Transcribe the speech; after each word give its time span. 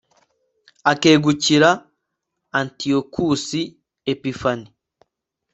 akegukira 0.91 1.69
antiyokusi 2.59 3.59
epifani 4.11 4.67